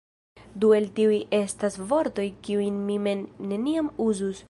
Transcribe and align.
Du 0.63 0.71
el 0.77 0.87
tiuj 0.99 1.19
estas 1.41 1.77
vortoj, 1.93 2.27
kiujn 2.49 2.83
mi 2.89 2.99
mem 3.07 3.25
neniam 3.53 3.97
uzus. 4.13 4.37